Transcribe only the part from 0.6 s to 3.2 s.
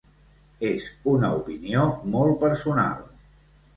És una opinió molt personal.